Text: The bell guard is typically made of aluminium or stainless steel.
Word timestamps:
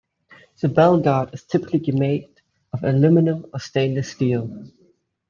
The 0.61 0.67
bell 0.67 0.99
guard 0.99 1.31
is 1.35 1.43
typically 1.43 1.93
made 1.93 2.41
of 2.73 2.83
aluminium 2.83 3.45
or 3.53 3.59
stainless 3.59 4.09
steel. 4.09 4.49